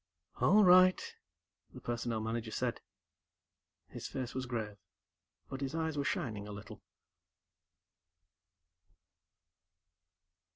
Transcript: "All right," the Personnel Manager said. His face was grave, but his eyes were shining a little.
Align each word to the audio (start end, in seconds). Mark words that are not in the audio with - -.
"All 0.39 0.63
right," 0.63 0.99
the 1.75 1.79
Personnel 1.79 2.21
Manager 2.21 2.49
said. 2.49 2.81
His 3.89 4.07
face 4.07 4.33
was 4.33 4.47
grave, 4.47 4.77
but 5.47 5.61
his 5.61 5.75
eyes 5.75 5.95
were 5.95 6.03
shining 6.03 6.47
a 6.47 6.51
little. 6.51 6.81